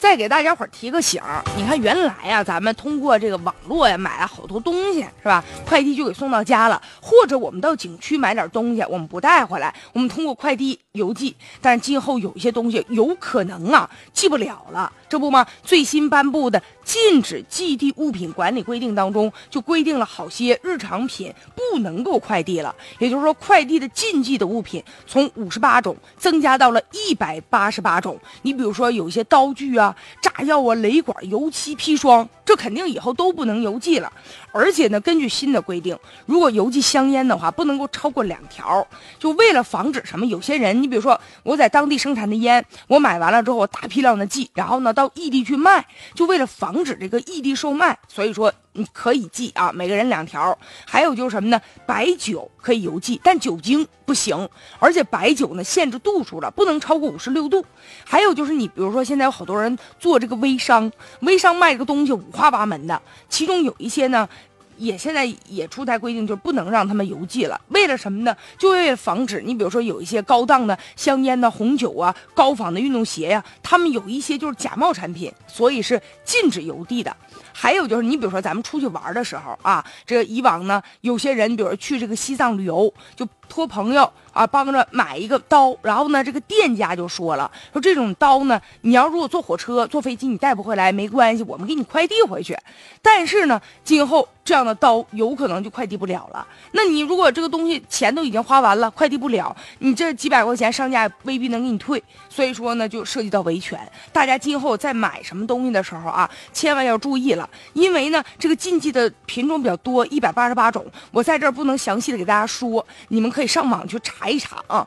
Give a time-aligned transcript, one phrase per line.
[0.00, 5.44] 再给大家伙提个醒儿，你看原来呀，咱们通过这个网络呀买了好多东西，是吧？
[5.66, 11.36] 快递就给送到家了，或者我们到景区买点东西，我们不带回来，我们通过快递邮寄。
[11.60, 15.46] 但是今后有一些东西有可能啊寄不了了，这不吗？
[15.62, 28.18] 最新颁布的禁止寄递物品管理规定当中就规定了好些日常品不能够快递了，也就是说，快递的禁忌的物品从五十八种增加到了一百八十八种。
[28.40, 29.89] 你比如说有一些刀具啊。
[30.20, 34.12] 炸药啊，雷管、油漆、砒霜，这肯定以后都不能邮寄了。
[34.50, 35.96] 而且呢，根据新的规定，
[36.26, 38.84] 如果邮寄香烟的话，不能够超过两条。
[39.20, 48.52] 就为了防止什么，有些人，你比如说我在当地生产的烟，我买完了之后，我大批量的寄，然后呢到异地去卖，就为了防止这个异地售卖，所以说。
[48.72, 50.56] 你可以寄啊，每个人两条。
[50.86, 51.60] 还有就是什么呢？
[51.86, 54.48] 白酒可以邮寄，但酒精不行。
[54.78, 57.64] 而且白酒呢，限制度数了，不能超过五十六度。
[58.04, 60.88] 还有就是你，比如说现在有好多人做这个微商，
[61.22, 64.28] 微商卖这个东西五花八门的，其中有一些呢。
[64.76, 67.60] 也现在也出台规定，就是不能让他们邮寄了。
[67.68, 68.34] 为了什么呢？
[68.56, 77.14] 就为了防止你，比如说有一些高档的香烟的红酒啊、高仿的运动鞋呀，他们有一些就是假冒产品，所以是禁止邮递的。
[77.52, 84.10] 还有就是，你比如说咱们出去玩的时候啊，这以往呢，有些人比如说去这个西藏旅游，就托朋友。
[84.32, 92.56] 啊，帮着买一个刀，然后呢，这个店家就说了，说这种刀呢，你要如果坐火车、坐飞机，你带不回来没关系，我们给你快递回去。
[93.02, 96.46] 但是呢，今后这样的刀有可能就快递不了了。
[96.72, 102.02] 那你如果这个东西钱都已经花完了，快递不了，你这几百块钱商家未必能给你退。
[102.28, 103.80] 所以说呢，就涉及到维权。
[104.12, 114.19] 大家今后在买什么东西的时候啊，千万要注意了，因为呢，这个禁忌的品种比较多，一百八十八种，我在这儿不能详细的给大家说，你们可以上网去查。
[114.20, 114.86] 查一查啊！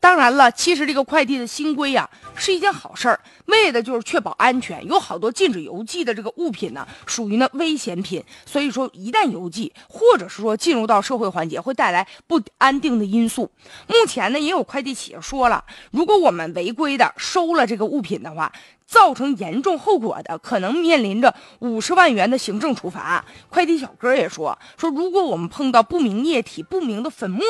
[0.00, 4.84] 当然了，其实这个快递的新规呀是一件好事儿，为的就是确保安全。
[4.84, 13.50] 有好多禁止邮寄的这个物品呢，属于呢危险品，所以说一旦邮寄，或者是说进入到社会环节，会带来不安定的因素。
[13.86, 18.52] 目前呢，也有快递企业说了，如果我们违规的收了这个物品的话。
[18.86, 23.24] 造成严重后果的，可能面临着五十万元的行政处罚。
[23.48, 27.42] 快递小哥也说说，如果我们碰到不明液体、不明的粉末，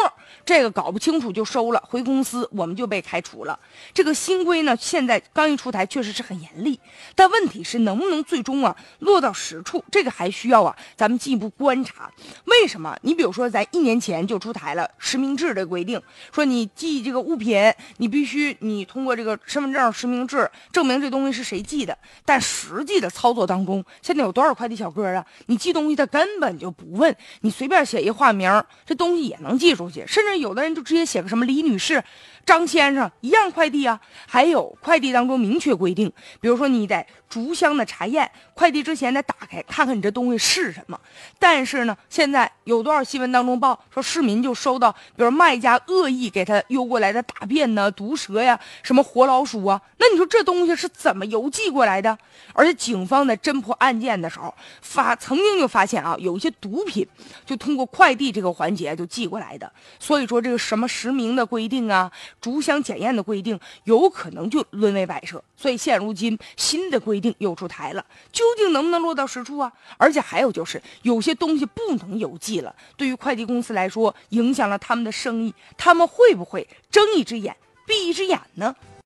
[0.44, 3.58] 这个搞不清楚就收了，回公司我们就被开除了。
[3.92, 6.78] 这个新规呢，现在刚一出台，确实是很严厉，
[7.14, 12.10] 但问题是能不能最终啊落到实处，这个还需要啊咱们进一步观察。
[12.44, 12.96] 为什么？
[13.02, 16.00] 你比如说，咱一年前就出台了实名制的规定，
[16.32, 21.34] 说你寄这个物品，你必须你通过这个身份证实名制证明这东因为。
[21.34, 21.98] 是谁寄的？
[22.24, 25.26] 但实际的操作当中，现在有多少快递小哥啊？
[25.46, 28.48] 你寄东西他根本就不问，你随便写一化名，
[28.86, 30.06] 这东西也能寄出去。
[30.06, 32.00] 甚至有的人就直接写个什么李女士。
[32.44, 40.98] 张先生一样快递啊，还有快递当中明确规定，比如说你得逐箱的查验，快递之前得打开看看你这东西是什么。
[41.38, 49.80] 但是呢，现在有多少新闻当中报说市民就收到，比如卖家恶意给他邮过来的大便呢、毒蛇呀、什么活老鼠啊？
[49.98, 52.16] 那你说这东西是怎么邮寄过来的？
[52.52, 57.06] 而且警方在侦破案件的时候，发曾经就发现啊，有一些毒品
[57.46, 59.70] 就通过快递这个环节就寄过来的。
[59.98, 62.10] 所以说这个什么实名的规定啊。
[62.44, 69.72] 逐箱检验的规定有可能就沦为摆设，所以现如今新的规定又出台了，究竟能不能落到实处啊？
[69.96, 77.56] 而且还有就是有些东西不能邮寄了，对于快递公司来说，影响了他们的生意，他们会不会睁一只眼
[77.86, 78.76] 闭一只眼呢？